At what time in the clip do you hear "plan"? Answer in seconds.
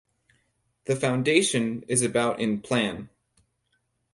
2.61-3.09